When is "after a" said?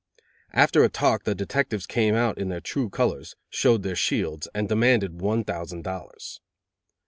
0.53-0.89